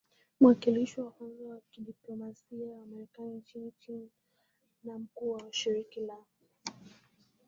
[0.39, 4.09] mwakilishi wa kwanza wa kidiplomasia wa Marekani nchini China
[4.83, 6.17] na mkuu wa Shirika la